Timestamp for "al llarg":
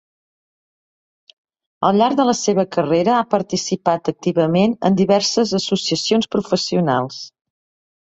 1.89-2.17